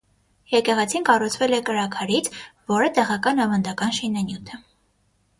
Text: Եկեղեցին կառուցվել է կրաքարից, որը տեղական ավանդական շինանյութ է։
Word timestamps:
Եկեղեցին 0.51 1.03
կառուցվել 1.09 1.51
է 1.57 1.59
կրաքարից, 1.67 2.29
որը 2.73 2.87
տեղական 2.95 3.43
ավանդական 3.45 3.93
շինանյութ 3.99 4.51
է։ 4.57 4.61